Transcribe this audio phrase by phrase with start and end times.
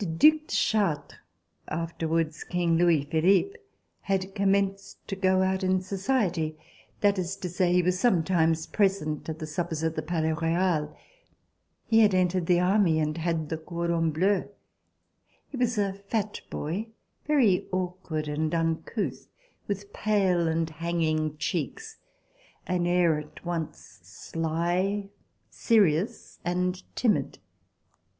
[0.00, 1.20] The Due de Chartres,
[1.68, 3.54] afterwards King Louis Philippe,
[4.00, 6.58] had commenced to go out in society,
[7.02, 10.92] that is to say, he was sometimes present at the suppers at the Palais Royal.
[11.84, 14.48] He had entered the Army and had the cordon bleu.
[15.50, 16.88] He was a fat boy,
[17.24, 19.28] very awkward and uncouth,
[19.68, 21.98] with pale and hanging cheeks,
[22.66, 25.10] an air at once sly,
[25.48, 27.38] serious and timid.